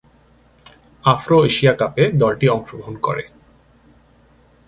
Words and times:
Afro-Asia 1.03 1.73
কাপে 1.73 2.03
দলটি 2.13 2.45
অংশগ্রহণ 2.49 2.95
করে। 3.01 3.23